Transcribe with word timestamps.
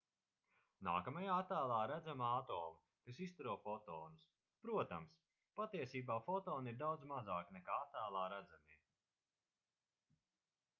nākamajā 0.85 1.33
attēlā 1.41 1.75
redzami 1.91 2.25
atomi 2.29 2.97
kas 3.09 3.19
izstaro 3.25 3.53
fotonus 3.67 4.25
protams 4.65 5.15
patiesībā 5.61 6.19
fotoni 6.31 6.75
ir 6.75 6.81
daudz 6.83 7.07
mazāki 7.15 7.59
nekā 7.61 7.79
attēlā 7.87 8.27
redzamie 8.37 8.83